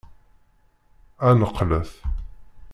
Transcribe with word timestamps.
Ad 1.27 1.35
neqqlet! 1.39 1.91